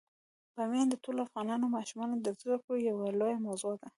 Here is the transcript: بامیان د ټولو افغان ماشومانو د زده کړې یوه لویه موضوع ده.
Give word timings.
بامیان 0.55 0.87
د 0.89 0.95
ټولو 1.03 1.19
افغان 1.27 1.47
ماشومانو 1.75 2.15
د 2.19 2.27
زده 2.39 2.57
کړې 2.65 2.77
یوه 2.89 3.07
لویه 3.19 3.39
موضوع 3.47 3.73
ده. 3.81 3.87